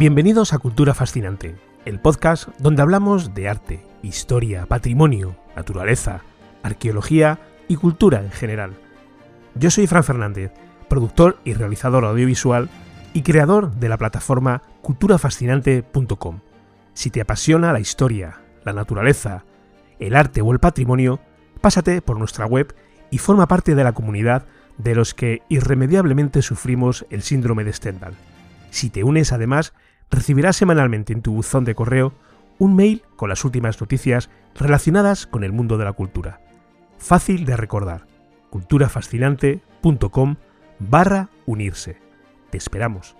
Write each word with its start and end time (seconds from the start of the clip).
Bienvenidos 0.00 0.54
a 0.54 0.58
Cultura 0.58 0.94
Fascinante, 0.94 1.56
el 1.84 2.00
podcast 2.00 2.48
donde 2.58 2.80
hablamos 2.80 3.34
de 3.34 3.50
arte, 3.50 3.86
historia, 4.00 4.64
patrimonio, 4.64 5.36
naturaleza, 5.54 6.22
arqueología 6.62 7.38
y 7.68 7.76
cultura 7.76 8.22
en 8.22 8.30
general. 8.30 8.72
Yo 9.56 9.70
soy 9.70 9.86
Fran 9.86 10.02
Fernández, 10.02 10.52
productor 10.88 11.38
y 11.44 11.52
realizador 11.52 12.06
audiovisual 12.06 12.70
y 13.12 13.20
creador 13.20 13.72
de 13.72 13.90
la 13.90 13.98
plataforma 13.98 14.62
culturafascinante.com. 14.80 16.40
Si 16.94 17.10
te 17.10 17.20
apasiona 17.20 17.74
la 17.74 17.80
historia, 17.80 18.40
la 18.64 18.72
naturaleza, 18.72 19.44
el 19.98 20.16
arte 20.16 20.40
o 20.40 20.50
el 20.52 20.60
patrimonio, 20.60 21.20
pásate 21.60 22.00
por 22.00 22.18
nuestra 22.18 22.46
web 22.46 22.74
y 23.10 23.18
forma 23.18 23.48
parte 23.48 23.74
de 23.74 23.84
la 23.84 23.92
comunidad 23.92 24.46
de 24.78 24.94
los 24.94 25.12
que 25.12 25.42
irremediablemente 25.50 26.40
sufrimos 26.40 27.04
el 27.10 27.20
síndrome 27.20 27.64
de 27.64 27.74
Stendhal. 27.74 28.14
Si 28.70 28.88
te 28.88 29.04
unes 29.04 29.32
además, 29.32 29.74
recibirás 30.10 30.56
semanalmente 30.56 31.12
en 31.12 31.22
tu 31.22 31.32
buzón 31.32 31.64
de 31.64 31.74
correo 31.74 32.12
un 32.58 32.76
mail 32.76 33.02
con 33.16 33.28
las 33.28 33.44
últimas 33.44 33.80
noticias 33.80 34.30
relacionadas 34.54 35.26
con 35.26 35.44
el 35.44 35.52
mundo 35.52 35.78
de 35.78 35.84
la 35.84 35.92
cultura. 35.92 36.40
Fácil 36.98 37.46
de 37.46 37.56
recordar. 37.56 38.06
culturafascinante.com 38.50 40.36
barra 40.78 41.30
unirse. 41.46 41.96
Te 42.50 42.58
esperamos. 42.58 43.16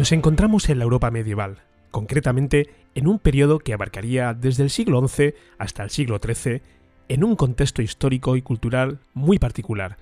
Nos 0.00 0.12
encontramos 0.12 0.70
en 0.70 0.78
la 0.78 0.84
Europa 0.84 1.10
medieval, 1.10 1.58
concretamente 1.90 2.70
en 2.94 3.06
un 3.06 3.18
periodo 3.18 3.58
que 3.58 3.74
abarcaría 3.74 4.32
desde 4.32 4.62
el 4.62 4.70
siglo 4.70 5.06
XI 5.06 5.34
hasta 5.58 5.82
el 5.82 5.90
siglo 5.90 6.18
XIII, 6.24 6.62
en 7.10 7.22
un 7.22 7.36
contexto 7.36 7.82
histórico 7.82 8.34
y 8.34 8.40
cultural 8.40 9.00
muy 9.12 9.38
particular, 9.38 9.98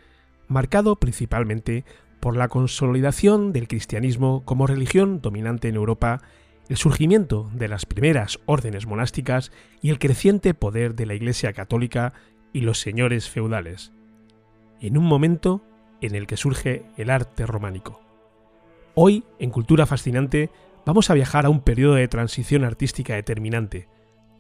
marcado 0.47 0.95
principalmente 0.95 1.84
por 2.20 2.37
la 2.37 2.47
consolidación 2.47 3.53
del 3.53 3.67
cristianismo 3.67 4.45
como 4.45 4.69
religión 4.69 5.20
dominante 5.20 5.67
en 5.67 5.75
Europa, 5.75 6.22
el 6.69 6.77
surgimiento 6.77 7.50
de 7.53 7.67
las 7.67 7.84
primeras 7.84 8.39
órdenes 8.47 8.87
monásticas 8.87 9.50
y 9.83 9.91
el 9.91 9.98
creciente 9.98 10.55
poder 10.55 10.94
de 10.94 11.06
la 11.06 11.15
Iglesia 11.15 11.53
católica 11.53 12.12
y 12.53 12.61
los 12.61 12.78
señores 12.78 13.28
feudales, 13.28 13.91
en 14.81 14.97
un 14.97 15.06
momento 15.06 15.61
en 16.00 16.15
el 16.15 16.28
que 16.28 16.37
surge 16.37 16.84
el 16.97 17.11
arte 17.11 17.47
románico. 17.47 18.08
Hoy, 19.00 19.22
en 19.38 19.50
Cultura 19.50 19.86
Fascinante, 19.86 20.50
vamos 20.84 21.08
a 21.08 21.14
viajar 21.14 21.46
a 21.46 21.50
un 21.50 21.60
periodo 21.60 21.94
de 21.94 22.08
transición 22.08 22.64
artística 22.64 23.14
determinante, 23.14 23.86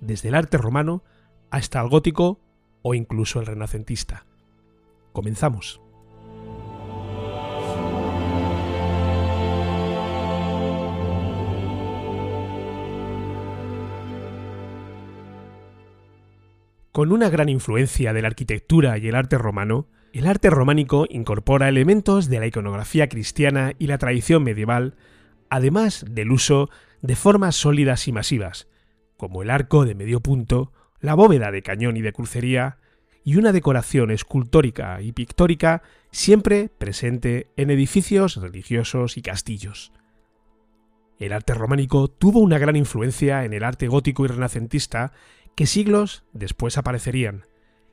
desde 0.00 0.30
el 0.30 0.34
arte 0.34 0.58
romano 0.58 1.04
hasta 1.48 1.80
el 1.80 1.88
gótico 1.88 2.40
o 2.82 2.92
incluso 2.94 3.38
el 3.38 3.46
renacentista. 3.46 4.26
Comenzamos. 5.12 5.80
Con 16.90 17.12
una 17.12 17.30
gran 17.30 17.48
influencia 17.48 18.12
de 18.12 18.22
la 18.22 18.26
arquitectura 18.26 18.98
y 18.98 19.06
el 19.06 19.14
arte 19.14 19.38
romano, 19.38 19.86
el 20.12 20.26
arte 20.26 20.50
románico 20.50 21.06
incorpora 21.08 21.68
elementos 21.68 22.28
de 22.28 22.40
la 22.40 22.46
iconografía 22.46 23.08
cristiana 23.08 23.72
y 23.78 23.86
la 23.86 23.98
tradición 23.98 24.42
medieval, 24.42 24.96
además 25.50 26.04
del 26.08 26.32
uso 26.32 26.70
de 27.02 27.16
formas 27.16 27.56
sólidas 27.56 28.08
y 28.08 28.12
masivas, 28.12 28.68
como 29.16 29.42
el 29.42 29.50
arco 29.50 29.84
de 29.84 29.94
medio 29.94 30.20
punto, 30.20 30.72
la 31.00 31.14
bóveda 31.14 31.50
de 31.50 31.62
cañón 31.62 31.96
y 31.96 32.00
de 32.00 32.12
crucería, 32.12 32.78
y 33.24 33.36
una 33.36 33.52
decoración 33.52 34.10
escultórica 34.10 35.02
y 35.02 35.12
pictórica 35.12 35.82
siempre 36.10 36.70
presente 36.70 37.48
en 37.56 37.70
edificios 37.70 38.36
religiosos 38.36 39.18
y 39.18 39.22
castillos. 39.22 39.92
El 41.18 41.32
arte 41.32 41.52
románico 41.52 42.08
tuvo 42.08 42.40
una 42.40 42.58
gran 42.58 42.76
influencia 42.76 43.44
en 43.44 43.52
el 43.52 43.64
arte 43.64 43.88
gótico 43.88 44.24
y 44.24 44.28
renacentista 44.28 45.12
que 45.56 45.66
siglos 45.66 46.24
después 46.32 46.78
aparecerían, 46.78 47.44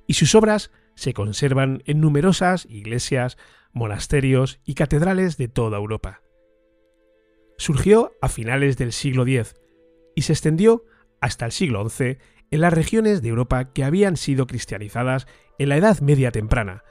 y 0.07 0.13
sus 0.13 0.35
obras 0.35 0.71
se 0.95 1.13
conservan 1.13 1.83
en 1.85 2.01
numerosas 2.01 2.65
iglesias, 2.69 3.37
monasterios 3.73 4.59
y 4.63 4.73
catedrales 4.73 5.37
de 5.37 5.47
toda 5.47 5.77
Europa. 5.77 6.21
Surgió 7.57 8.13
a 8.21 8.29
finales 8.29 8.77
del 8.77 8.91
siglo 8.91 9.23
X 9.23 9.55
y 10.15 10.23
se 10.23 10.33
extendió 10.33 10.85
hasta 11.21 11.45
el 11.45 11.51
siglo 11.51 11.87
XI 11.87 12.17
en 12.51 12.61
las 12.61 12.73
regiones 12.73 13.21
de 13.21 13.29
Europa 13.29 13.71
que 13.73 13.83
habían 13.83 14.17
sido 14.17 14.47
cristianizadas 14.47 15.27
en 15.57 15.69
la 15.69 15.77
Edad 15.77 15.99
Media 15.99 16.31
temprana, 16.31 16.83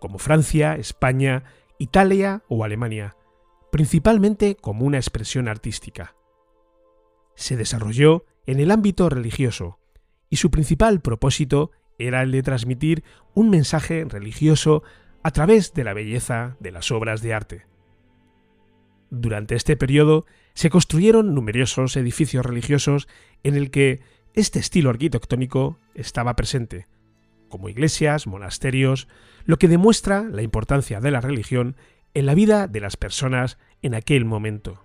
como 0.00 0.18
Francia, 0.18 0.74
España, 0.76 1.44
Italia 1.78 2.42
o 2.48 2.64
Alemania, 2.64 3.16
principalmente 3.70 4.56
como 4.56 4.84
una 4.84 4.98
expresión 4.98 5.48
artística. 5.48 6.14
Se 7.34 7.56
desarrolló 7.56 8.24
en 8.46 8.60
el 8.60 8.70
ámbito 8.70 9.08
religioso, 9.08 9.78
y 10.28 10.36
su 10.36 10.50
principal 10.50 11.00
propósito 11.00 11.72
era 11.98 12.22
el 12.22 12.32
de 12.32 12.42
transmitir 12.42 13.04
un 13.34 13.50
mensaje 13.50 14.04
religioso 14.04 14.82
a 15.22 15.30
través 15.30 15.72
de 15.74 15.84
la 15.84 15.94
belleza 15.94 16.56
de 16.60 16.72
las 16.72 16.90
obras 16.90 17.22
de 17.22 17.34
arte. 17.34 17.66
Durante 19.10 19.54
este 19.54 19.76
periodo 19.76 20.26
se 20.54 20.70
construyeron 20.70 21.34
numerosos 21.34 21.96
edificios 21.96 22.44
religiosos 22.44 23.08
en 23.42 23.54
el 23.54 23.70
que 23.70 24.00
este 24.34 24.58
estilo 24.58 24.90
arquitectónico 24.90 25.78
estaba 25.94 26.34
presente, 26.34 26.86
como 27.48 27.68
iglesias, 27.68 28.26
monasterios, 28.26 29.08
lo 29.44 29.58
que 29.58 29.68
demuestra 29.68 30.22
la 30.22 30.42
importancia 30.42 31.00
de 31.00 31.10
la 31.10 31.20
religión 31.20 31.76
en 32.14 32.26
la 32.26 32.34
vida 32.34 32.68
de 32.68 32.80
las 32.80 32.96
personas 32.96 33.58
en 33.82 33.94
aquel 33.94 34.24
momento. 34.24 34.84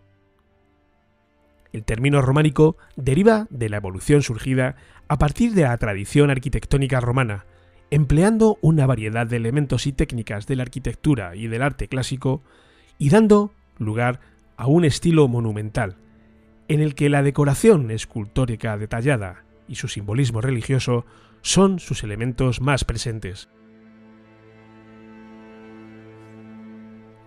El 1.77 1.85
término 1.85 2.23
románico 2.23 2.75
deriva 2.95 3.45
de 3.51 3.69
la 3.69 3.77
evolución 3.77 4.23
surgida 4.23 4.77
a 5.07 5.19
partir 5.19 5.53
de 5.53 5.61
la 5.61 5.77
tradición 5.77 6.31
arquitectónica 6.31 6.99
romana, 6.99 7.45
empleando 7.91 8.57
una 8.61 8.87
variedad 8.87 9.27
de 9.27 9.35
elementos 9.35 9.85
y 9.85 9.91
técnicas 9.91 10.47
de 10.47 10.55
la 10.55 10.63
arquitectura 10.63 11.35
y 11.35 11.45
del 11.45 11.61
arte 11.61 11.87
clásico, 11.87 12.41
y 12.97 13.11
dando 13.11 13.53
lugar 13.77 14.21
a 14.55 14.65
un 14.65 14.85
estilo 14.85 15.27
monumental, 15.27 15.97
en 16.67 16.81
el 16.81 16.95
que 16.95 17.09
la 17.09 17.21
decoración 17.21 17.91
escultórica 17.91 18.75
detallada 18.75 19.43
y 19.67 19.75
su 19.75 19.87
simbolismo 19.87 20.41
religioso 20.41 21.05
son 21.43 21.77
sus 21.77 22.03
elementos 22.03 22.59
más 22.59 22.85
presentes. 22.85 23.49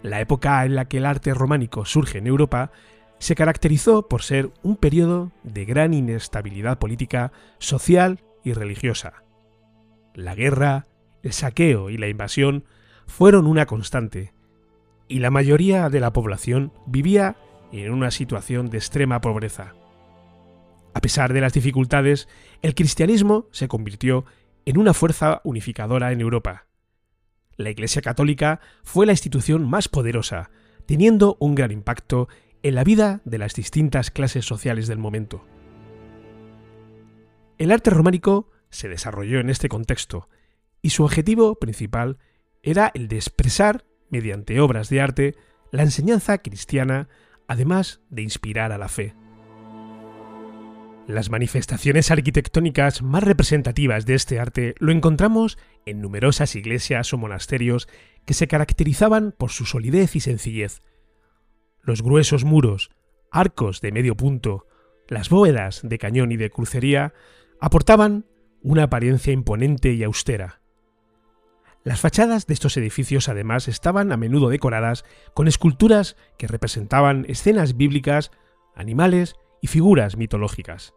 La 0.02 0.20
época 0.20 0.64
en 0.64 0.74
la 0.74 0.86
que 0.86 0.96
el 0.96 1.06
arte 1.06 1.34
románico 1.34 1.84
surge 1.84 2.18
en 2.18 2.26
Europa 2.26 2.72
se 3.20 3.34
caracterizó 3.34 4.08
por 4.08 4.22
ser 4.22 4.50
un 4.62 4.76
periodo 4.76 5.30
de 5.44 5.66
gran 5.66 5.94
inestabilidad 5.94 6.78
política, 6.78 7.32
social 7.58 8.20
y 8.42 8.54
religiosa. 8.54 9.22
La 10.14 10.34
guerra, 10.34 10.86
el 11.22 11.32
saqueo 11.32 11.90
y 11.90 11.98
la 11.98 12.08
invasión 12.08 12.64
fueron 13.06 13.46
una 13.46 13.66
constante, 13.66 14.32
y 15.06 15.18
la 15.18 15.30
mayoría 15.30 15.90
de 15.90 16.00
la 16.00 16.12
población 16.12 16.72
vivía 16.86 17.36
en 17.72 17.92
una 17.92 18.10
situación 18.10 18.70
de 18.70 18.78
extrema 18.78 19.20
pobreza. 19.20 19.74
A 20.94 21.00
pesar 21.00 21.32
de 21.32 21.42
las 21.42 21.52
dificultades, 21.52 22.26
el 22.62 22.74
cristianismo 22.74 23.46
se 23.52 23.68
convirtió 23.68 24.24
en 24.64 24.78
una 24.78 24.94
fuerza 24.94 25.42
unificadora 25.44 26.10
en 26.12 26.20
Europa. 26.20 26.66
La 27.56 27.70
Iglesia 27.70 28.00
Católica 28.00 28.60
fue 28.82 29.04
la 29.04 29.12
institución 29.12 29.68
más 29.68 29.88
poderosa, 29.88 30.50
teniendo 30.86 31.36
un 31.38 31.54
gran 31.54 31.70
impacto 31.70 32.28
en 32.62 32.74
la 32.74 32.84
vida 32.84 33.20
de 33.24 33.38
las 33.38 33.54
distintas 33.54 34.10
clases 34.10 34.44
sociales 34.44 34.86
del 34.86 34.98
momento. 34.98 35.44
El 37.58 37.72
arte 37.72 37.90
románico 37.90 38.50
se 38.70 38.88
desarrolló 38.88 39.40
en 39.40 39.50
este 39.50 39.68
contexto 39.68 40.28
y 40.82 40.90
su 40.90 41.04
objetivo 41.04 41.56
principal 41.56 42.18
era 42.62 42.90
el 42.94 43.08
de 43.08 43.16
expresar, 43.16 43.84
mediante 44.10 44.60
obras 44.60 44.88
de 44.88 45.00
arte, 45.00 45.34
la 45.70 45.82
enseñanza 45.82 46.38
cristiana, 46.38 47.08
además 47.46 48.00
de 48.10 48.22
inspirar 48.22 48.72
a 48.72 48.78
la 48.78 48.88
fe. 48.88 49.14
Las 51.06 51.30
manifestaciones 51.30 52.10
arquitectónicas 52.10 53.02
más 53.02 53.24
representativas 53.24 54.06
de 54.06 54.14
este 54.14 54.38
arte 54.38 54.74
lo 54.78 54.92
encontramos 54.92 55.58
en 55.84 56.00
numerosas 56.00 56.54
iglesias 56.54 57.12
o 57.12 57.18
monasterios 57.18 57.88
que 58.24 58.34
se 58.34 58.46
caracterizaban 58.46 59.34
por 59.36 59.50
su 59.50 59.64
solidez 59.64 60.14
y 60.14 60.20
sencillez, 60.20 60.82
los 61.82 62.02
gruesos 62.02 62.44
muros, 62.44 62.90
arcos 63.30 63.80
de 63.80 63.92
medio 63.92 64.16
punto, 64.16 64.66
las 65.08 65.28
bóvedas 65.28 65.80
de 65.82 65.98
cañón 65.98 66.32
y 66.32 66.36
de 66.36 66.50
crucería 66.50 67.14
aportaban 67.60 68.26
una 68.62 68.84
apariencia 68.84 69.32
imponente 69.32 69.92
y 69.92 70.04
austera. 70.04 70.60
Las 71.82 72.00
fachadas 72.00 72.46
de 72.46 72.54
estos 72.54 72.76
edificios 72.76 73.28
además 73.28 73.66
estaban 73.66 74.12
a 74.12 74.16
menudo 74.16 74.50
decoradas 74.50 75.04
con 75.34 75.48
esculturas 75.48 76.16
que 76.36 76.46
representaban 76.46 77.24
escenas 77.28 77.76
bíblicas 77.76 78.30
animales 78.74 79.36
y 79.62 79.68
figuras 79.68 80.16
mitológicas. 80.16 80.94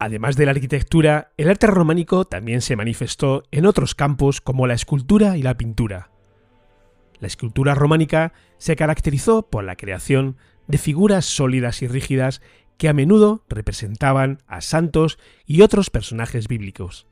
Además 0.00 0.36
de 0.36 0.46
la 0.46 0.52
arquitectura, 0.52 1.32
el 1.36 1.50
arte 1.50 1.66
románico 1.66 2.24
también 2.24 2.60
se 2.60 2.76
manifestó 2.76 3.44
en 3.50 3.66
otros 3.66 3.94
campos 3.94 4.40
como 4.40 4.66
la 4.66 4.74
escultura 4.74 5.36
y 5.36 5.42
la 5.42 5.56
pintura. 5.56 6.13
La 7.24 7.28
escultura 7.28 7.74
románica 7.74 8.34
se 8.58 8.76
caracterizó 8.76 9.48
por 9.48 9.64
la 9.64 9.76
creación 9.76 10.36
de 10.66 10.76
figuras 10.76 11.24
sólidas 11.24 11.80
y 11.80 11.88
rígidas 11.88 12.42
que 12.76 12.86
a 12.86 12.92
menudo 12.92 13.46
representaban 13.48 14.42
a 14.46 14.60
santos 14.60 15.18
y 15.46 15.62
otros 15.62 15.88
personajes 15.88 16.48
bíblicos. 16.48 17.06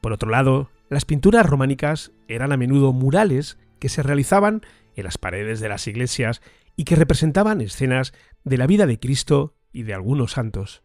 Por 0.00 0.12
otro 0.12 0.30
lado, 0.30 0.68
las 0.90 1.04
pinturas 1.04 1.46
románicas 1.46 2.10
eran 2.26 2.50
a 2.50 2.56
menudo 2.56 2.92
murales 2.92 3.56
que 3.78 3.88
se 3.88 4.02
realizaban 4.02 4.62
en 4.96 5.04
las 5.04 5.16
paredes 5.16 5.60
de 5.60 5.68
las 5.68 5.86
iglesias 5.86 6.42
y 6.74 6.82
que 6.82 6.96
representaban 6.96 7.60
escenas 7.60 8.14
de 8.42 8.58
la 8.58 8.66
vida 8.66 8.84
de 8.84 8.98
Cristo 8.98 9.54
y 9.72 9.84
de 9.84 9.94
algunos 9.94 10.32
santos. 10.32 10.82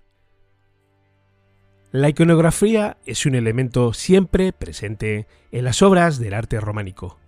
La 1.91 2.09
iconografía 2.09 2.97
es 3.07 3.25
un 3.25 3.33
elemento 3.33 3.91
siempre 3.93 4.53
presente 4.53 5.25
en 5.51 5.63
las 5.63 5.81
obras 5.81 6.19
del 6.19 6.35
arte 6.35 6.59
románico. 6.59 7.18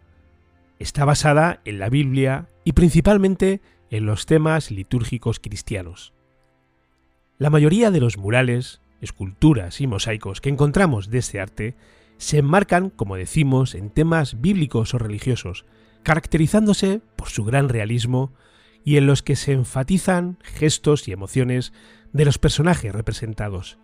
Está 0.82 1.06
basada 1.06 1.62
en 1.64 1.78
la 1.78 1.90
Biblia 1.90 2.48
y 2.64 2.72
principalmente 2.72 3.62
en 3.92 4.08
los 4.08 4.26
temas 4.26 4.72
litúrgicos 4.72 5.40
cristianos. 5.40 6.12
La 7.38 7.52
mayoría 7.52 7.92
de 7.92 8.00
los 8.00 8.18
murales, 8.18 8.82
esculturas 9.00 9.80
y 9.80 9.86
mosaicos 9.86 10.42
que 10.42 10.50
encontramos 10.50 11.12
de 11.12 11.20
este 11.20 11.40
arte 11.40 11.76
se 12.18 12.40
enmarcan, 12.40 12.90
como 12.90 13.16
decimos, 13.16 13.76
en 13.76 13.92
temas 13.92 14.42
bíblicos 14.42 14.96
o 14.96 14.98
religiosos, 14.98 15.66
caracterizándose 16.02 17.00
por 17.16 17.30
su 17.30 17.44
gran 17.44 17.70
realismo 17.70 18.34
y 18.84 18.98
en 18.98 19.06
los 19.06 19.22
que 19.22 19.36
se 19.36 19.52
enfatizan 19.52 20.40
gestos 20.42 21.08
y 21.08 21.12
emociones 21.12 21.74
de 22.12 22.26
los 22.26 22.40
personajes 22.40 22.92
representados. 22.92 23.78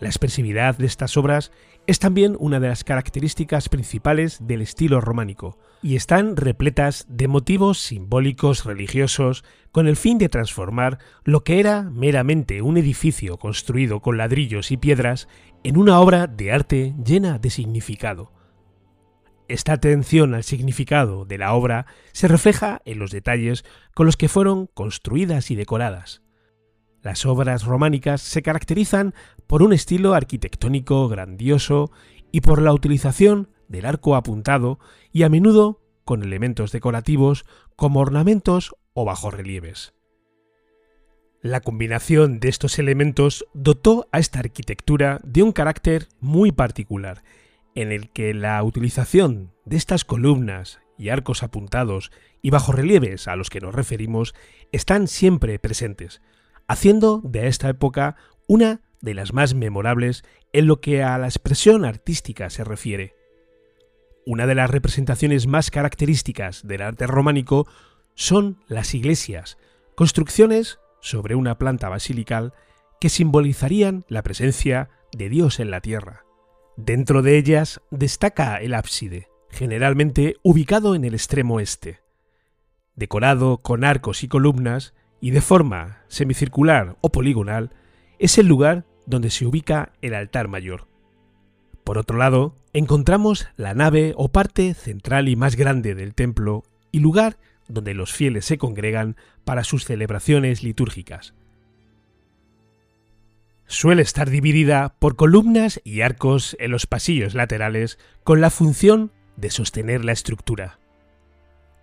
La 0.00 0.08
expresividad 0.08 0.76
de 0.76 0.86
estas 0.86 1.16
obras 1.16 1.52
es 1.86 1.98
también 1.98 2.36
una 2.38 2.60
de 2.60 2.68
las 2.68 2.84
características 2.84 3.68
principales 3.68 4.38
del 4.46 4.62
estilo 4.62 5.00
románico, 5.00 5.58
y 5.82 5.96
están 5.96 6.36
repletas 6.36 7.06
de 7.08 7.28
motivos 7.28 7.78
simbólicos 7.78 8.64
religiosos 8.64 9.44
con 9.70 9.86
el 9.86 9.96
fin 9.96 10.16
de 10.16 10.30
transformar 10.30 10.98
lo 11.24 11.44
que 11.44 11.60
era 11.60 11.82
meramente 11.82 12.62
un 12.62 12.78
edificio 12.78 13.38
construido 13.38 14.00
con 14.00 14.16
ladrillos 14.16 14.70
y 14.70 14.78
piedras 14.78 15.28
en 15.62 15.76
una 15.76 16.00
obra 16.00 16.26
de 16.26 16.52
arte 16.52 16.94
llena 17.04 17.38
de 17.38 17.50
significado. 17.50 18.32
Esta 19.46 19.74
atención 19.74 20.34
al 20.34 20.42
significado 20.42 21.26
de 21.26 21.36
la 21.36 21.52
obra 21.52 21.84
se 22.12 22.28
refleja 22.28 22.80
en 22.86 22.98
los 22.98 23.10
detalles 23.10 23.64
con 23.94 24.06
los 24.06 24.16
que 24.16 24.28
fueron 24.28 24.68
construidas 24.72 25.50
y 25.50 25.54
decoradas. 25.54 26.23
Las 27.04 27.26
obras 27.26 27.64
románicas 27.64 28.22
se 28.22 28.40
caracterizan 28.40 29.14
por 29.46 29.62
un 29.62 29.74
estilo 29.74 30.14
arquitectónico 30.14 31.06
grandioso 31.06 31.92
y 32.32 32.40
por 32.40 32.62
la 32.62 32.72
utilización 32.72 33.50
del 33.68 33.84
arco 33.84 34.16
apuntado 34.16 34.78
y 35.12 35.22
a 35.24 35.28
menudo 35.28 35.82
con 36.06 36.22
elementos 36.22 36.72
decorativos 36.72 37.44
como 37.76 38.00
ornamentos 38.00 38.74
o 38.94 39.04
bajorrelieves. 39.04 39.92
La 41.42 41.60
combinación 41.60 42.40
de 42.40 42.48
estos 42.48 42.78
elementos 42.78 43.44
dotó 43.52 44.08
a 44.10 44.18
esta 44.18 44.38
arquitectura 44.38 45.20
de 45.24 45.42
un 45.42 45.52
carácter 45.52 46.08
muy 46.20 46.52
particular, 46.52 47.22
en 47.74 47.92
el 47.92 48.08
que 48.12 48.32
la 48.32 48.62
utilización 48.62 49.52
de 49.66 49.76
estas 49.76 50.06
columnas 50.06 50.80
y 50.96 51.10
arcos 51.10 51.42
apuntados 51.42 52.12
y 52.40 52.48
bajorrelieves 52.48 53.28
a 53.28 53.36
los 53.36 53.50
que 53.50 53.60
nos 53.60 53.74
referimos 53.74 54.34
están 54.72 55.06
siempre 55.06 55.58
presentes, 55.58 56.22
haciendo 56.68 57.20
de 57.24 57.46
esta 57.46 57.68
época 57.68 58.16
una 58.46 58.80
de 59.00 59.14
las 59.14 59.32
más 59.32 59.54
memorables 59.54 60.24
en 60.52 60.66
lo 60.66 60.80
que 60.80 61.02
a 61.02 61.18
la 61.18 61.26
expresión 61.26 61.84
artística 61.84 62.48
se 62.50 62.64
refiere. 62.64 63.14
Una 64.26 64.46
de 64.46 64.54
las 64.54 64.70
representaciones 64.70 65.46
más 65.46 65.70
características 65.70 66.66
del 66.66 66.82
arte 66.82 67.06
románico 67.06 67.66
son 68.14 68.62
las 68.68 68.94
iglesias, 68.94 69.58
construcciones 69.94 70.78
sobre 71.00 71.34
una 71.34 71.58
planta 71.58 71.88
basilical 71.90 72.54
que 73.00 73.10
simbolizarían 73.10 74.06
la 74.08 74.22
presencia 74.22 74.88
de 75.12 75.28
Dios 75.28 75.60
en 75.60 75.70
la 75.70 75.82
tierra. 75.82 76.24
Dentro 76.76 77.20
de 77.20 77.36
ellas 77.36 77.82
destaca 77.90 78.56
el 78.56 78.72
ábside, 78.72 79.28
generalmente 79.50 80.36
ubicado 80.42 80.94
en 80.94 81.04
el 81.04 81.14
extremo 81.14 81.60
este. 81.60 82.00
Decorado 82.96 83.58
con 83.58 83.84
arcos 83.84 84.22
y 84.22 84.28
columnas, 84.28 84.94
y 85.24 85.30
de 85.30 85.40
forma 85.40 86.02
semicircular 86.08 86.98
o 87.00 87.08
poligonal, 87.08 87.70
es 88.18 88.36
el 88.36 88.46
lugar 88.46 88.84
donde 89.06 89.30
se 89.30 89.46
ubica 89.46 89.94
el 90.02 90.12
altar 90.12 90.48
mayor. 90.48 90.86
Por 91.82 91.96
otro 91.96 92.18
lado, 92.18 92.54
encontramos 92.74 93.48
la 93.56 93.72
nave 93.72 94.12
o 94.18 94.28
parte 94.28 94.74
central 94.74 95.30
y 95.30 95.34
más 95.34 95.56
grande 95.56 95.94
del 95.94 96.14
templo 96.14 96.62
y 96.92 96.98
lugar 96.98 97.38
donde 97.68 97.94
los 97.94 98.12
fieles 98.12 98.44
se 98.44 98.58
congregan 98.58 99.16
para 99.46 99.64
sus 99.64 99.86
celebraciones 99.86 100.62
litúrgicas. 100.62 101.32
Suele 103.64 104.02
estar 104.02 104.28
dividida 104.28 104.94
por 104.98 105.16
columnas 105.16 105.80
y 105.84 106.02
arcos 106.02 106.54
en 106.60 106.70
los 106.70 106.86
pasillos 106.86 107.34
laterales 107.34 107.98
con 108.24 108.42
la 108.42 108.50
función 108.50 109.10
de 109.38 109.48
sostener 109.48 110.04
la 110.04 110.12
estructura. 110.12 110.78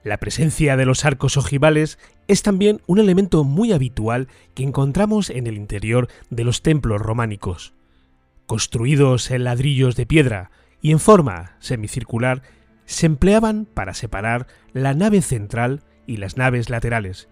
La 0.03 0.17
presencia 0.17 0.77
de 0.77 0.85
los 0.85 1.05
arcos 1.05 1.37
ojivales 1.37 1.99
es 2.27 2.41
también 2.41 2.81
un 2.87 2.97
elemento 2.97 3.43
muy 3.43 3.71
habitual 3.71 4.27
que 4.55 4.63
encontramos 4.63 5.29
en 5.29 5.45
el 5.45 5.57
interior 5.57 6.07
de 6.29 6.43
los 6.43 6.63
templos 6.63 7.01
románicos. 7.01 7.73
Construidos 8.47 9.29
en 9.29 9.43
ladrillos 9.43 9.95
de 9.95 10.07
piedra 10.07 10.49
y 10.81 10.91
en 10.91 10.99
forma 10.99 11.55
semicircular, 11.59 12.41
se 12.85 13.05
empleaban 13.05 13.65
para 13.65 13.93
separar 13.93 14.47
la 14.73 14.93
nave 14.93 15.21
central 15.21 15.83
y 16.07 16.17
las 16.17 16.35
naves 16.35 16.69
laterales, 16.69 17.29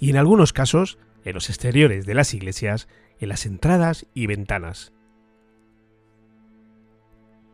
y 0.00 0.10
en 0.10 0.16
algunos 0.16 0.52
casos, 0.52 0.98
en 1.24 1.34
los 1.34 1.48
exteriores 1.48 2.04
de 2.04 2.14
las 2.14 2.34
iglesias, 2.34 2.88
en 3.20 3.28
las 3.28 3.46
entradas 3.46 4.06
y 4.12 4.26
ventanas. 4.26 4.92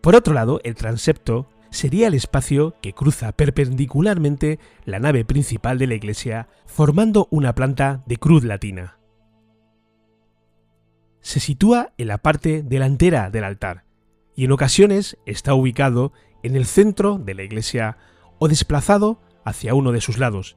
Por 0.01 0.17
otro 0.17 0.35
lado, 0.35 0.61
el 0.65 0.75
transepto 0.75 1.49
sería 1.75 2.07
el 2.07 2.15
espacio 2.15 2.77
que 2.81 2.93
cruza 2.93 3.33
perpendicularmente 3.33 4.61
la 4.85 5.01
nave 5.01 5.25
principal 5.25 5.77
de 5.77 5.89
la 5.89 5.95
iglesia, 5.95 6.49
formando 6.67 7.27
una 7.31 7.55
planta 7.55 8.05
de 8.07 8.17
cruz 8.17 8.45
latina. 8.45 8.99
Se 11.21 11.41
sitúa 11.41 11.93
en 11.99 12.09
la 12.09 12.19
parte 12.19 12.63
delantera 12.63 13.29
del 13.31 13.45
altar 13.45 13.85
y 14.37 14.45
en 14.45 14.53
ocasiones 14.53 15.19
está 15.27 15.55
ubicado 15.55 16.13
en 16.45 16.55
el 16.55 16.67
centro 16.67 17.19
de 17.19 17.35
la 17.35 17.43
iglesia 17.43 17.97
o 18.39 18.47
desplazado 18.47 19.21
hacia 19.45 19.75
uno 19.75 19.91
de 19.91 20.01
sus 20.01 20.19
lados, 20.19 20.57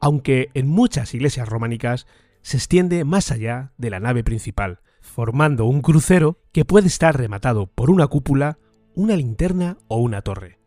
aunque 0.00 0.48
en 0.54 0.68
muchas 0.68 1.12
iglesias 1.12 1.48
románicas 1.48 2.06
se 2.40 2.56
extiende 2.56 3.04
más 3.04 3.30
allá 3.30 3.72
de 3.76 3.90
la 3.90 4.00
nave 4.00 4.24
principal, 4.24 4.80
formando 5.02 5.66
un 5.66 5.82
crucero 5.82 6.38
que 6.52 6.64
puede 6.64 6.86
estar 6.86 7.18
rematado 7.18 7.66
por 7.66 7.90
una 7.90 8.06
cúpula 8.06 8.58
una 9.00 9.16
linterna 9.16 9.78
o 9.88 9.96
una 9.96 10.20
torre. 10.20 10.58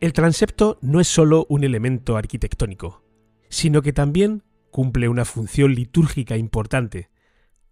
El 0.00 0.14
transepto 0.14 0.78
no 0.80 1.00
es 1.00 1.06
solo 1.06 1.44
un 1.50 1.64
elemento 1.64 2.16
arquitectónico, 2.16 3.04
sino 3.50 3.82
que 3.82 3.92
también 3.92 4.42
cumple 4.70 5.06
una 5.06 5.26
función 5.26 5.74
litúrgica 5.74 6.38
importante, 6.38 7.10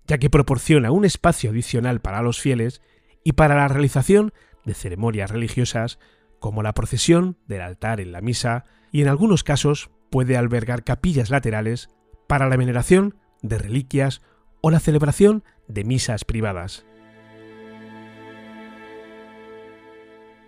ya 0.06 0.18
que 0.18 0.28
proporciona 0.28 0.90
un 0.90 1.06
espacio 1.06 1.48
adicional 1.48 2.02
para 2.02 2.20
los 2.20 2.40
fieles 2.40 2.82
y 3.24 3.32
para 3.32 3.56
la 3.56 3.68
realización 3.68 4.34
de 4.66 4.74
ceremonias 4.74 5.30
religiosas 5.30 5.98
como 6.40 6.62
la 6.62 6.74
procesión 6.74 7.38
del 7.46 7.62
altar 7.62 8.00
en 8.00 8.12
la 8.12 8.20
misa 8.20 8.66
y 8.92 9.00
en 9.00 9.08
algunos 9.08 9.44
casos 9.44 9.88
puede 10.10 10.36
albergar 10.36 10.84
capillas 10.84 11.30
laterales 11.30 11.88
para 12.28 12.50
la 12.50 12.58
veneración 12.58 13.16
de 13.40 13.56
reliquias 13.56 14.20
o 14.60 14.70
la 14.70 14.80
celebración 14.80 15.42
de 15.68 15.84
misas 15.84 16.26
privadas. 16.26 16.84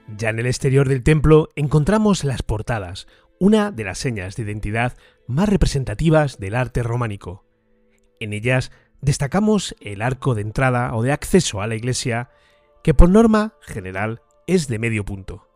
Ya 0.09 0.31
en 0.31 0.39
el 0.39 0.47
exterior 0.47 0.89
del 0.89 1.03
templo 1.03 1.49
encontramos 1.57 2.25
las 2.25 2.43
portadas, 2.43 3.07
una 3.39 3.71
de 3.71 3.85
las 3.85 3.99
señas 3.99 4.37
de 4.37 4.43
identidad 4.43 4.97
más 5.27 5.49
representativas 5.49 6.39
del 6.39 6.55
arte 6.55 6.83
románico. 6.83 7.45
En 8.21 8.33
ellas 8.33 8.71
destacamos 9.01 9.75
el 9.81 10.03
arco 10.03 10.35
de 10.35 10.43
entrada 10.43 10.95
o 10.95 11.03
de 11.03 11.13
acceso 11.13 11.61
a 11.61 11.67
la 11.67 11.75
iglesia, 11.75 12.31
que 12.85 12.95
por 12.95 13.09
norma 13.09 13.55
general 13.63 14.23
es 14.47 14.69
de 14.69 14.79
medio 14.79 15.05
punto. 15.05 15.49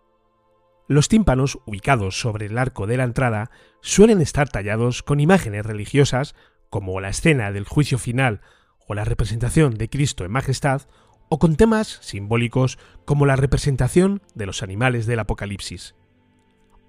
Los 0.88 1.08
tímpanos 1.08 1.58
ubicados 1.66 2.20
sobre 2.20 2.46
el 2.46 2.58
arco 2.58 2.86
de 2.86 2.96
la 2.96 3.04
entrada 3.04 3.50
suelen 3.80 4.20
estar 4.20 4.48
tallados 4.48 5.02
con 5.02 5.20
imágenes 5.20 5.66
religiosas 5.66 6.34
como 6.70 7.00
la 7.00 7.08
escena 7.08 7.50
del 7.52 7.64
juicio 7.64 7.98
final 7.98 8.40
o 8.86 8.94
la 8.94 9.04
representación 9.04 9.74
de 9.74 9.88
Cristo 9.88 10.24
en 10.24 10.30
majestad 10.30 10.82
o 11.28 11.38
con 11.38 11.56
temas 11.56 11.99
simbólicos 12.02 12.78
como 13.04 13.26
la 13.26 13.37
representación 13.37 14.23
de 14.35 14.47
los 14.47 14.62
animales 14.62 15.06
del 15.06 15.21
Apocalipsis. 15.21 15.95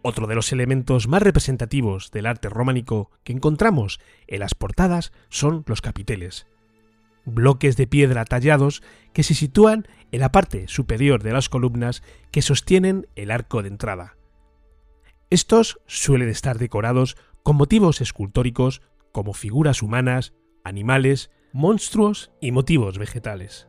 Otro 0.02 0.28
de 0.28 0.36
los 0.36 0.52
elementos 0.52 1.08
más 1.08 1.22
representativos 1.22 2.12
del 2.12 2.28
arte 2.28 2.50
románico 2.50 3.12
que 3.24 3.34
encontramos 3.34 4.00
en 4.28 4.40
las 4.40 4.56
portadas 4.56 5.12
son 5.30 5.64
los 5.68 5.82
capiteles. 5.82 6.48
Bloques 7.26 7.76
de 7.76 7.88
piedra 7.88 8.24
tallados 8.24 8.84
que 9.12 9.24
se 9.24 9.34
sitúan 9.34 9.88
en 10.12 10.22
la 10.22 10.32
parte 10.32 10.68
superior 10.68 11.24
de 11.24 11.34
las 11.34 11.50
columnas 11.50 12.04
que 12.32 12.42
sostienen 12.42 13.08
el 13.16 13.32
arco 13.32 13.64
de 13.64 13.70
entrada. 13.70 14.16
Estos 15.30 15.82
suelen 15.88 16.30
estar 16.30 16.58
decorados 16.58 17.18
con 17.44 17.58
motivos 17.58 18.00
escultóricos 18.00 18.82
como 19.12 19.34
figuras 19.34 19.82
humanas, 19.82 20.34
animales, 20.64 21.32
monstruos 21.52 22.32
y 22.40 22.52
motivos 22.52 22.98
vegetales. 22.98 23.68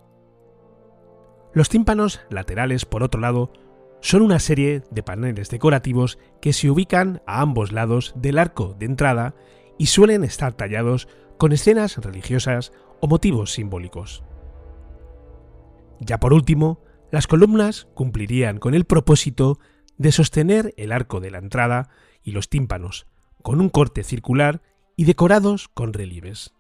Los 1.53 1.69
tímpanos 1.69 2.21
laterales, 2.31 2.85
por 2.85 3.03
otro 3.03 3.21
lado, 3.21 3.53
son 4.01 4.23
una 4.23 4.39
serie 4.39 4.83
de 4.91 5.03
paneles 5.03 5.51
decorativos 5.51 6.19
que 6.41 6.53
se 6.53 6.71
ubican 6.71 7.23
a 7.27 7.41
ambos 7.41 7.73
lados 7.73 8.13
del 8.17 8.39
arco 8.39 8.75
de 8.79 8.87
entrada 8.87 9.35
y 9.77 9.87
suelen 9.87 10.25
estar 10.25 10.53
tallados 10.53 11.09
con 11.37 11.53
escenas 11.53 11.97
religiosas 11.97 12.73
o 13.01 13.09
motivos 13.09 13.53
simbólicos. 13.53 14.23
Ya 16.01 16.19
por 16.19 16.33
último, 16.33 16.81
las 17.11 17.27
columnas 17.27 17.89
cumplirían 17.95 18.59
con 18.59 18.75
el 18.75 18.85
propósito 18.85 19.59
de 19.97 20.13
sostener 20.13 20.75
el 20.77 20.93
arco 20.93 21.21
de 21.21 21.31
la 21.31 21.39
entrada 21.39 21.91
y 22.23 22.33
los 22.33 22.49
tímpanos, 22.49 23.07
con 23.43 23.61
un 23.61 23.69
corte 23.69 24.05
circular 24.05 24.63
y 24.97 25.05
decorados 25.05 25.69
con 25.69 25.93
relieves. 25.93 26.55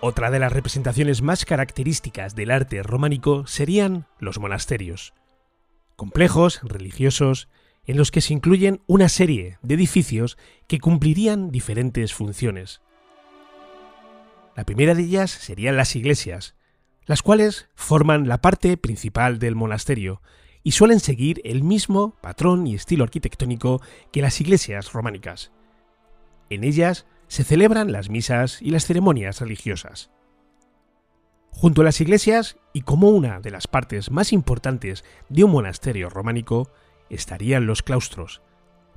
Otra 0.00 0.30
de 0.30 0.38
las 0.38 0.52
representaciones 0.52 1.22
más 1.22 1.44
características 1.44 2.36
del 2.36 2.52
arte 2.52 2.84
románico 2.84 3.48
serían 3.48 4.06
los 4.20 4.38
monasterios, 4.38 5.12
complejos 5.96 6.60
religiosos 6.62 7.48
en 7.84 7.96
los 7.96 8.12
que 8.12 8.20
se 8.20 8.32
incluyen 8.32 8.80
una 8.86 9.08
serie 9.08 9.58
de 9.62 9.74
edificios 9.74 10.38
que 10.68 10.78
cumplirían 10.78 11.50
diferentes 11.50 12.14
funciones. 12.14 12.80
La 14.54 14.64
primera 14.64 14.94
de 14.94 15.02
ellas 15.02 15.32
serían 15.32 15.76
las 15.76 15.96
iglesias, 15.96 16.54
las 17.06 17.22
cuales 17.22 17.68
forman 17.74 18.28
la 18.28 18.40
parte 18.40 18.76
principal 18.76 19.40
del 19.40 19.56
monasterio 19.56 20.22
y 20.62 20.72
suelen 20.72 21.00
seguir 21.00 21.40
el 21.42 21.64
mismo 21.64 22.14
patrón 22.20 22.68
y 22.68 22.76
estilo 22.76 23.02
arquitectónico 23.02 23.80
que 24.12 24.22
las 24.22 24.40
iglesias 24.40 24.92
románicas. 24.92 25.50
En 26.50 26.62
ellas 26.62 27.04
se 27.28 27.44
celebran 27.44 27.92
las 27.92 28.10
misas 28.10 28.60
y 28.60 28.70
las 28.70 28.86
ceremonias 28.86 29.40
religiosas. 29.40 30.10
Junto 31.50 31.82
a 31.82 31.84
las 31.84 32.00
iglesias, 32.00 32.58
y 32.72 32.82
como 32.82 33.08
una 33.08 33.40
de 33.40 33.50
las 33.50 33.66
partes 33.66 34.10
más 34.10 34.32
importantes 34.32 35.04
de 35.28 35.44
un 35.44 35.52
monasterio 35.52 36.08
románico, 36.08 36.70
estarían 37.10 37.66
los 37.66 37.82
claustros, 37.82 38.42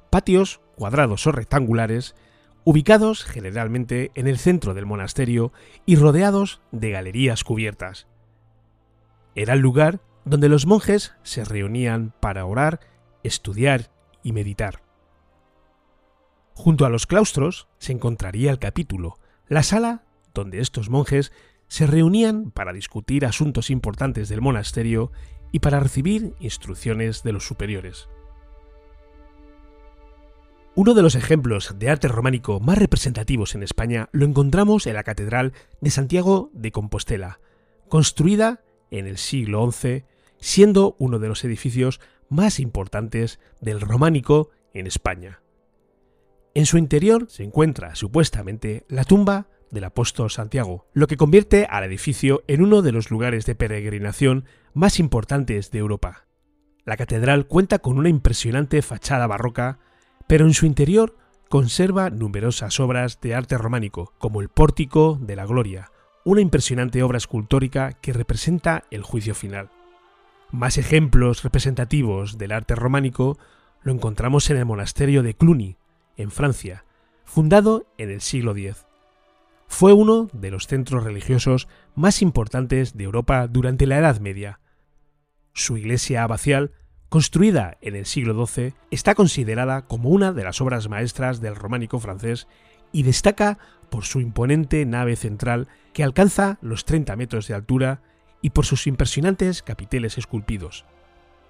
patios 0.09 0.61
cuadrados 0.75 1.25
o 1.27 1.31
rectangulares, 1.31 2.15
ubicados 2.63 3.23
generalmente 3.23 4.11
en 4.15 4.27
el 4.27 4.37
centro 4.37 4.73
del 4.73 4.85
monasterio 4.85 5.51
y 5.85 5.95
rodeados 5.95 6.61
de 6.71 6.91
galerías 6.91 7.43
cubiertas. 7.43 8.07
Era 9.33 9.53
el 9.53 9.59
lugar 9.59 10.01
donde 10.25 10.49
los 10.49 10.67
monjes 10.67 11.13
se 11.23 11.43
reunían 11.45 12.13
para 12.19 12.45
orar, 12.45 12.79
estudiar 13.23 13.89
y 14.23 14.33
meditar. 14.33 14.83
Junto 16.61 16.85
a 16.85 16.89
los 16.89 17.07
claustros 17.07 17.67
se 17.79 17.91
encontraría 17.91 18.51
el 18.51 18.59
capítulo, 18.59 19.17
la 19.47 19.63
sala 19.63 20.03
donde 20.31 20.59
estos 20.59 20.91
monjes 20.91 21.31
se 21.67 21.87
reunían 21.87 22.51
para 22.51 22.71
discutir 22.71 23.25
asuntos 23.25 23.71
importantes 23.71 24.29
del 24.29 24.41
monasterio 24.41 25.11
y 25.51 25.57
para 25.57 25.79
recibir 25.79 26.35
instrucciones 26.39 27.23
de 27.23 27.31
los 27.31 27.47
superiores. 27.47 28.09
Uno 30.75 30.93
de 30.93 31.01
los 31.01 31.15
ejemplos 31.15 31.73
de 31.79 31.89
arte 31.89 32.07
románico 32.07 32.59
más 32.59 32.77
representativos 32.77 33.55
en 33.55 33.63
España 33.63 34.09
lo 34.11 34.27
encontramos 34.27 34.85
en 34.85 34.93
la 34.93 35.03
Catedral 35.03 35.53
de 35.79 35.89
Santiago 35.89 36.51
de 36.53 36.71
Compostela, 36.71 37.39
construida 37.89 38.61
en 38.91 39.07
el 39.07 39.17
siglo 39.17 39.71
XI, 39.71 40.03
siendo 40.39 40.95
uno 40.99 41.17
de 41.17 41.27
los 41.27 41.43
edificios 41.43 41.99
más 42.29 42.59
importantes 42.59 43.39
del 43.61 43.81
románico 43.81 44.51
en 44.75 44.85
España. 44.85 45.40
En 46.53 46.65
su 46.65 46.77
interior 46.77 47.27
se 47.29 47.43
encuentra 47.43 47.95
supuestamente 47.95 48.85
la 48.89 49.05
tumba 49.05 49.47
del 49.69 49.85
apóstol 49.85 50.29
Santiago, 50.29 50.85
lo 50.93 51.07
que 51.07 51.15
convierte 51.15 51.65
al 51.69 51.85
edificio 51.85 52.43
en 52.47 52.61
uno 52.61 52.81
de 52.81 52.91
los 52.91 53.09
lugares 53.09 53.45
de 53.45 53.55
peregrinación 53.55 54.45
más 54.73 54.99
importantes 54.99 55.71
de 55.71 55.79
Europa. 55.79 56.25
La 56.83 56.97
catedral 56.97 57.47
cuenta 57.47 57.79
con 57.79 57.97
una 57.97 58.09
impresionante 58.09 58.81
fachada 58.81 59.27
barroca, 59.27 59.79
pero 60.27 60.45
en 60.45 60.53
su 60.53 60.65
interior 60.65 61.15
conserva 61.47 62.09
numerosas 62.09 62.81
obras 62.81 63.21
de 63.21 63.33
arte 63.33 63.57
románico, 63.57 64.13
como 64.17 64.41
el 64.41 64.49
Pórtico 64.49 65.17
de 65.21 65.37
la 65.37 65.45
Gloria, 65.45 65.91
una 66.25 66.41
impresionante 66.41 67.01
obra 67.01 67.17
escultórica 67.17 67.93
que 67.93 68.11
representa 68.11 68.83
el 68.91 69.03
juicio 69.03 69.35
final. 69.35 69.69
Más 70.51 70.77
ejemplos 70.77 71.43
representativos 71.43 72.37
del 72.37 72.51
arte 72.51 72.75
románico 72.75 73.37
lo 73.83 73.93
encontramos 73.93 74.49
en 74.49 74.57
el 74.57 74.65
monasterio 74.65 75.23
de 75.23 75.33
Cluny, 75.33 75.77
en 76.17 76.31
Francia, 76.31 76.85
fundado 77.25 77.85
en 77.97 78.09
el 78.09 78.21
siglo 78.21 78.51
X. 78.51 78.85
Fue 79.67 79.93
uno 79.93 80.27
de 80.33 80.51
los 80.51 80.67
centros 80.67 81.03
religiosos 81.03 81.67
más 81.95 82.21
importantes 82.21 82.97
de 82.97 83.05
Europa 83.05 83.47
durante 83.47 83.87
la 83.87 83.97
Edad 83.97 84.19
Media. 84.19 84.59
Su 85.53 85.77
iglesia 85.77 86.23
abacial, 86.23 86.71
construida 87.09 87.77
en 87.81 87.95
el 87.95 88.05
siglo 88.05 88.45
XII, 88.45 88.73
está 88.91 89.15
considerada 89.15 89.83
como 89.83 90.09
una 90.09 90.33
de 90.33 90.43
las 90.43 90.59
obras 90.59 90.89
maestras 90.89 91.39
del 91.39 91.55
románico 91.55 91.99
francés 91.99 92.47
y 92.91 93.03
destaca 93.03 93.57
por 93.89 94.03
su 94.03 94.19
imponente 94.19 94.85
nave 94.85 95.15
central 95.15 95.67
que 95.93 96.03
alcanza 96.03 96.57
los 96.61 96.85
30 96.85 97.15
metros 97.15 97.47
de 97.47 97.53
altura 97.53 98.01
y 98.41 98.51
por 98.51 98.65
sus 98.65 98.87
impresionantes 98.87 99.61
capiteles 99.61 100.17
esculpidos. 100.17 100.85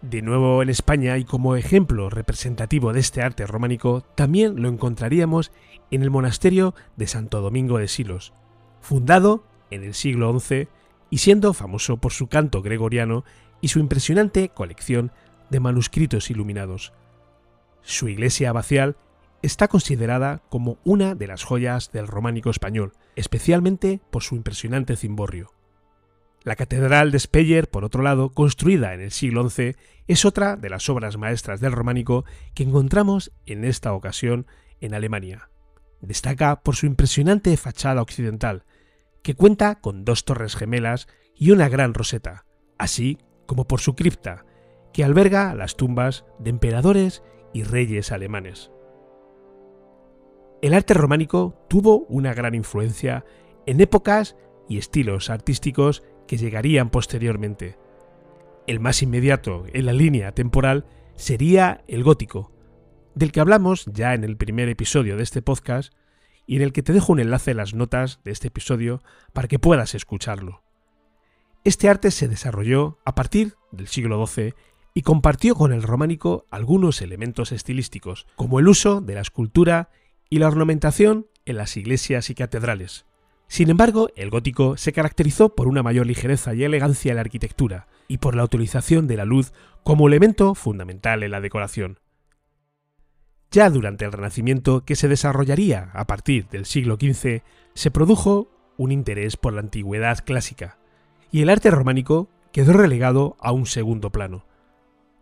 De 0.01 0.23
nuevo 0.23 0.63
en 0.63 0.69
España 0.69 1.19
y 1.19 1.25
como 1.25 1.55
ejemplo 1.55 2.09
representativo 2.09 2.91
de 2.91 2.99
este 2.99 3.21
arte 3.21 3.45
románico, 3.45 4.01
también 4.15 4.59
lo 4.59 4.67
encontraríamos 4.67 5.51
en 5.91 6.01
el 6.01 6.09
monasterio 6.09 6.73
de 6.97 7.05
Santo 7.05 7.39
Domingo 7.39 7.77
de 7.77 7.87
Silos, 7.87 8.33
fundado 8.81 9.43
en 9.69 9.83
el 9.83 9.93
siglo 9.93 10.37
XI 10.39 10.67
y 11.11 11.19
siendo 11.19 11.53
famoso 11.53 11.97
por 11.97 12.13
su 12.13 12.27
canto 12.27 12.63
gregoriano 12.63 13.23
y 13.61 13.67
su 13.67 13.77
impresionante 13.77 14.49
colección 14.49 15.11
de 15.51 15.59
manuscritos 15.59 16.31
iluminados. 16.31 16.93
Su 17.83 18.07
iglesia 18.07 18.49
abacial 18.49 18.97
está 19.43 19.67
considerada 19.67 20.41
como 20.49 20.79
una 20.83 21.13
de 21.13 21.27
las 21.27 21.43
joyas 21.43 21.91
del 21.91 22.07
románico 22.07 22.49
español, 22.49 22.93
especialmente 23.15 24.01
por 24.09 24.23
su 24.23 24.35
impresionante 24.35 24.95
cimborrio. 24.95 25.51
La 26.43 26.55
Catedral 26.55 27.11
de 27.11 27.19
Speyer, 27.19 27.69
por 27.69 27.85
otro 27.85 28.01
lado, 28.01 28.31
construida 28.31 28.95
en 28.95 29.01
el 29.01 29.11
siglo 29.11 29.47
XI, 29.47 29.75
es 30.07 30.25
otra 30.25 30.55
de 30.55 30.69
las 30.69 30.89
obras 30.89 31.17
maestras 31.17 31.59
del 31.59 31.71
románico 31.71 32.25
que 32.55 32.63
encontramos 32.63 33.31
en 33.45 33.63
esta 33.63 33.93
ocasión 33.93 34.47
en 34.79 34.95
Alemania. 34.95 35.51
Destaca 36.01 36.63
por 36.63 36.75
su 36.75 36.87
impresionante 36.87 37.55
fachada 37.57 38.01
occidental, 38.01 38.63
que 39.21 39.35
cuenta 39.35 39.81
con 39.81 40.03
dos 40.03 40.25
torres 40.25 40.55
gemelas 40.55 41.07
y 41.35 41.51
una 41.51 41.69
gran 41.69 41.93
roseta, 41.93 42.45
así 42.79 43.19
como 43.45 43.67
por 43.67 43.79
su 43.79 43.93
cripta, 43.93 44.45
que 44.93 45.03
alberga 45.03 45.53
las 45.53 45.75
tumbas 45.77 46.25
de 46.39 46.49
emperadores 46.49 47.21
y 47.53 47.63
reyes 47.63 48.11
alemanes. 48.11 48.71
El 50.63 50.73
arte 50.73 50.95
románico 50.95 51.55
tuvo 51.69 52.05
una 52.07 52.33
gran 52.33 52.55
influencia 52.55 53.25
en 53.67 53.79
épocas 53.79 54.35
y 54.67 54.77
estilos 54.77 55.29
artísticos 55.29 56.03
que 56.27 56.37
llegarían 56.37 56.89
posteriormente. 56.89 57.77
El 58.67 58.79
más 58.79 59.01
inmediato 59.01 59.65
en 59.73 59.85
la 59.85 59.93
línea 59.93 60.31
temporal 60.33 60.85
sería 61.15 61.83
el 61.87 62.03
gótico, 62.03 62.51
del 63.15 63.31
que 63.31 63.39
hablamos 63.39 63.85
ya 63.85 64.13
en 64.13 64.23
el 64.23 64.37
primer 64.37 64.69
episodio 64.69 65.17
de 65.17 65.23
este 65.23 65.41
podcast 65.41 65.93
y 66.45 66.57
en 66.57 66.61
el 66.61 66.73
que 66.73 66.83
te 66.83 66.93
dejo 66.93 67.13
un 67.13 67.19
enlace 67.19 67.51
en 67.51 67.57
las 67.57 67.73
notas 67.73 68.19
de 68.23 68.31
este 68.31 68.47
episodio 68.47 69.01
para 69.33 69.47
que 69.47 69.59
puedas 69.59 69.95
escucharlo. 69.95 70.63
Este 71.63 71.89
arte 71.89 72.11
se 72.11 72.27
desarrolló 72.27 72.99
a 73.05 73.13
partir 73.13 73.55
del 73.71 73.87
siglo 73.87 74.25
XII 74.25 74.53
y 74.93 75.03
compartió 75.03 75.55
con 75.55 75.71
el 75.71 75.83
románico 75.83 76.47
algunos 76.49 77.01
elementos 77.01 77.51
estilísticos, 77.51 78.25
como 78.35 78.59
el 78.59 78.67
uso 78.67 78.99
de 79.01 79.15
la 79.15 79.21
escultura 79.21 79.89
y 80.29 80.39
la 80.39 80.47
ornamentación 80.47 81.27
en 81.45 81.57
las 81.57 81.77
iglesias 81.77 82.29
y 82.29 82.35
catedrales. 82.35 83.05
Sin 83.51 83.69
embargo, 83.69 84.07
el 84.15 84.29
gótico 84.29 84.77
se 84.77 84.93
caracterizó 84.93 85.55
por 85.55 85.67
una 85.67 85.83
mayor 85.83 86.05
ligereza 86.05 86.53
y 86.53 86.63
elegancia 86.63 87.09
en 87.09 87.15
la 87.15 87.21
arquitectura 87.21 87.87
y 88.07 88.19
por 88.19 88.33
la 88.33 88.45
utilización 88.45 89.07
de 89.07 89.17
la 89.17 89.25
luz 89.25 89.51
como 89.83 90.07
elemento 90.07 90.55
fundamental 90.55 91.21
en 91.21 91.31
la 91.31 91.41
decoración. 91.41 91.99
Ya 93.51 93.69
durante 93.69 94.05
el 94.05 94.13
Renacimiento, 94.13 94.85
que 94.85 94.95
se 94.95 95.09
desarrollaría 95.09 95.89
a 95.91 96.07
partir 96.07 96.47
del 96.47 96.65
siglo 96.65 96.95
XV, 96.95 97.41
se 97.73 97.91
produjo 97.91 98.47
un 98.77 98.93
interés 98.93 99.35
por 99.35 99.51
la 99.51 99.59
antigüedad 99.59 100.19
clásica, 100.23 100.77
y 101.29 101.41
el 101.41 101.49
arte 101.49 101.71
románico 101.71 102.29
quedó 102.53 102.71
relegado 102.71 103.35
a 103.41 103.51
un 103.51 103.65
segundo 103.65 104.11
plano. 104.11 104.45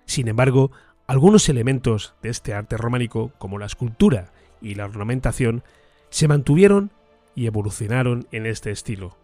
Sin 0.05 0.27
embargo, 0.27 0.69
Algunos 1.07 1.49
elementos 1.49 2.13
de 2.21 2.29
este 2.29 2.53
arte 2.53 2.77
románico, 2.77 3.31
como 3.39 3.57
la 3.57 3.65
escultura 3.65 4.31
y 4.61 4.75
la 4.75 4.85
ornamentación, 4.85 5.63
se 6.11 6.27
mantuvieron 6.27 6.91
y 7.39 7.47
evolucionaron 7.47 8.27
en 8.33 8.45
este 8.45 8.69
estilo. 8.69 9.15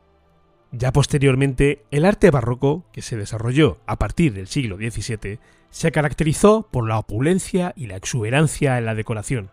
Ya 0.72 0.94
posteriormente, 0.94 1.84
el 1.92 2.06
arte 2.06 2.32
barroco, 2.32 2.86
que 2.94 3.02
se 3.02 3.18
desarrolló 3.18 3.82
a 3.88 4.00
partir 4.00 4.34
del 4.34 4.48
siglo 4.48 4.78
XVII, 4.78 5.40
se 5.70 5.92
caracterizó 5.92 6.66
por 6.72 6.88
la 6.88 6.98
opulencia 6.98 7.74
y 7.76 7.88
la 7.88 7.98
exuberancia 7.98 8.78
en 8.78 8.86
la 8.86 8.96
decoración. 8.96 9.52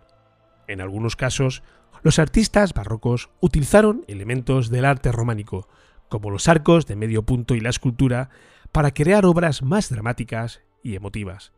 En 0.68 0.80
algunos 0.80 1.16
casos, 1.16 1.64
los 2.02 2.20
artistas 2.20 2.72
barrocos 2.72 3.30
utilizaron 3.40 4.04
elementos 4.06 4.70
del 4.70 4.84
arte 4.84 5.10
románico, 5.10 5.66
como 6.08 6.30
los 6.30 6.46
arcos 6.46 6.86
de 6.86 6.94
medio 6.94 7.24
punto 7.24 7.56
y 7.56 7.60
la 7.60 7.70
escultura, 7.70 8.30
para 8.70 8.94
crear 8.94 9.26
obras 9.26 9.62
más 9.62 9.88
dramáticas 9.90 10.60
y 10.84 10.94
emotivas. 10.94 11.52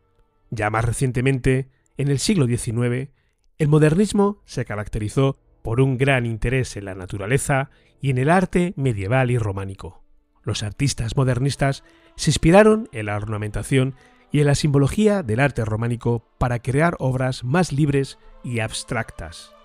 Ya 0.49 0.71
más 0.71 0.83
recientemente, 0.83 1.69
en 1.97 2.07
el 2.07 2.17
siglo 2.17 2.47
XIX, 2.47 3.11
el 3.59 3.67
modernismo 3.67 4.41
se 4.45 4.65
caracterizó 4.65 5.37
por 5.65 5.81
un 5.81 5.97
gran 5.97 6.27
interés 6.27 6.77
en 6.77 6.85
la 6.85 6.93
naturaleza 6.93 7.71
y 7.99 8.11
en 8.11 8.19
el 8.19 8.29
arte 8.29 8.75
medieval 8.75 9.31
y 9.31 9.39
románico. 9.39 10.03
Los 10.43 10.61
artistas 10.61 11.17
modernistas 11.17 11.83
se 12.15 12.29
inspiraron 12.29 12.87
en 12.91 13.07
la 13.07 13.17
ornamentación 13.17 13.95
y 14.31 14.41
en 14.41 14.45
la 14.45 14.53
simbología 14.53 15.23
del 15.23 15.39
arte 15.39 15.65
románico 15.65 16.23
para 16.37 16.59
crear 16.59 16.95
obras 16.99 17.43
más 17.43 17.71
libres 17.71 18.19
y 18.43 18.59
abstractas. 18.59 19.55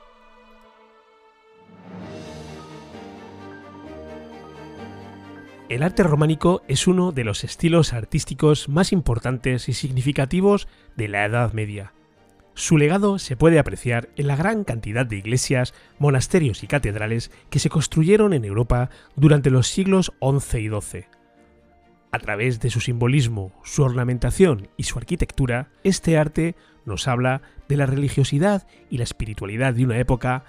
El 5.68 5.82
arte 5.82 6.02
románico 6.02 6.62
es 6.66 6.86
uno 6.86 7.12
de 7.12 7.24
los 7.24 7.44
estilos 7.44 7.92
artísticos 7.92 8.70
más 8.70 8.92
importantes 8.92 9.68
y 9.68 9.74
significativos 9.74 10.66
de 10.96 11.08
la 11.08 11.26
Edad 11.26 11.52
Media. 11.52 11.92
Su 12.60 12.76
legado 12.76 13.18
se 13.18 13.38
puede 13.38 13.58
apreciar 13.58 14.10
en 14.16 14.26
la 14.26 14.36
gran 14.36 14.64
cantidad 14.64 15.06
de 15.06 15.16
iglesias, 15.16 15.72
monasterios 15.98 16.62
y 16.62 16.66
catedrales 16.66 17.30
que 17.48 17.58
se 17.58 17.70
construyeron 17.70 18.34
en 18.34 18.44
Europa 18.44 18.90
durante 19.16 19.48
los 19.48 19.68
siglos 19.68 20.12
XI 20.20 20.58
y 20.58 20.68
XII. 20.68 21.06
A 22.12 22.18
través 22.18 22.60
de 22.60 22.68
su 22.68 22.80
simbolismo, 22.80 23.50
su 23.64 23.82
ornamentación 23.82 24.68
y 24.76 24.82
su 24.82 24.98
arquitectura, 24.98 25.70
este 25.84 26.18
arte 26.18 26.54
nos 26.84 27.08
habla 27.08 27.40
de 27.66 27.78
la 27.78 27.86
religiosidad 27.86 28.66
y 28.90 28.98
la 28.98 29.04
espiritualidad 29.04 29.72
de 29.72 29.86
una 29.86 29.98
época 29.98 30.44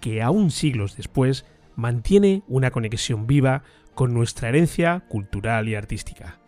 que 0.00 0.22
aún 0.22 0.52
siglos 0.52 0.96
después 0.96 1.46
mantiene 1.74 2.44
una 2.46 2.70
conexión 2.70 3.26
viva 3.26 3.64
con 3.96 4.14
nuestra 4.14 4.50
herencia 4.50 5.02
cultural 5.08 5.68
y 5.68 5.74
artística. 5.74 6.38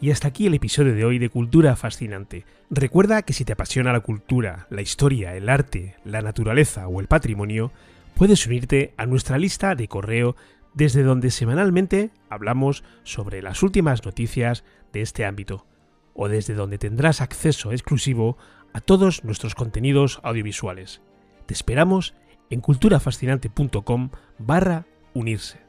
Y 0.00 0.10
hasta 0.10 0.28
aquí 0.28 0.46
el 0.46 0.54
episodio 0.54 0.94
de 0.94 1.04
hoy 1.04 1.18
de 1.18 1.30
Cultura 1.30 1.76
Fascinante. 1.76 2.44
Recuerda 2.68 3.22
que 3.22 3.32
si 3.32 3.44
te 3.44 3.52
apasiona 3.52 3.92
la 3.92 4.00
cultura, 4.00 4.66
la 4.70 4.82
historia, 4.82 5.34
el 5.36 5.48
arte, 5.48 5.96
la 6.04 6.20
naturaleza 6.20 6.88
o 6.88 7.00
el 7.00 7.06
patrimonio, 7.06 7.72
puedes 8.14 8.46
unirte 8.46 8.92
a 8.96 9.06
nuestra 9.06 9.38
lista 9.38 9.74
de 9.74 9.88
correo 9.88 10.36
desde 10.74 11.02
donde 11.02 11.30
semanalmente 11.30 12.10
hablamos 12.28 12.84
sobre 13.04 13.40
las 13.42 13.62
últimas 13.62 14.04
noticias 14.04 14.64
de 14.92 15.00
este 15.02 15.24
ámbito, 15.24 15.66
o 16.12 16.28
desde 16.28 16.54
donde 16.54 16.78
tendrás 16.78 17.20
acceso 17.20 17.72
exclusivo 17.72 18.36
a 18.72 18.80
todos 18.80 19.24
nuestros 19.24 19.54
contenidos 19.54 20.20
audiovisuales. 20.22 21.00
Te 21.46 21.54
esperamos 21.54 22.14
en 22.50 22.60
culturafascinante.com 22.60 24.10
barra 24.38 24.86
unirse. 25.14 25.63